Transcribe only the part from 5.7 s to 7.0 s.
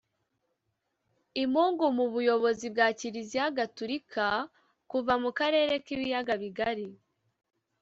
k’ibiyaga bigari